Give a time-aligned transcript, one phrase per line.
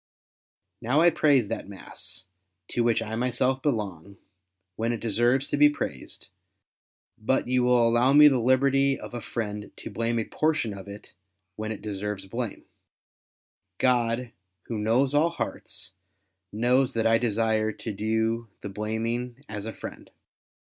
[0.81, 2.25] Now I praise that mass,
[2.69, 4.17] to w^hich I myself belong,
[4.75, 6.29] when it deserves to be praised;
[7.19, 10.87] but you Avill allow me the liberty of a friend to blame a portion of
[10.87, 11.13] it
[11.55, 12.65] when it deserves blame,
[13.77, 14.31] God,
[14.63, 15.91] Who knows nW hearts,
[16.51, 20.09] knows that I desire to do the blaming as a friend.